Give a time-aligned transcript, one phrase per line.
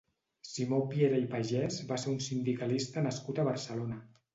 [0.51, 4.07] Simó Piera i Pagès va ser un sindicalista nascut a Barcelona.